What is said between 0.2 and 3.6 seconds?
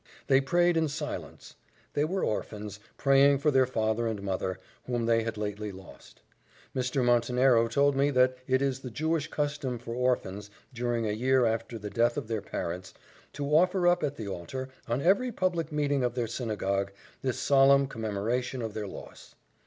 They prayed in silence. They were orphans, praying for